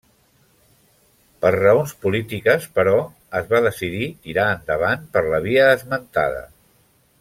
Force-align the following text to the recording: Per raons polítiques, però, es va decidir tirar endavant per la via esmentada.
Per 1.45 1.51
raons 1.57 1.93
polítiques, 2.07 2.65
però, 2.79 2.97
es 3.43 3.53
va 3.53 3.63
decidir 3.69 4.11
tirar 4.27 4.49
endavant 4.57 5.09
per 5.15 5.27
la 5.33 5.45
via 5.49 5.73
esmentada. 5.79 6.47